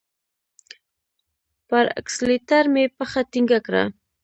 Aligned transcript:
پر 1.67 1.85
اکسلېټر 1.99 2.63
مي 2.73 2.85
پښه 2.97 3.21
ټینګه 3.31 3.59
کړه! 3.65 3.83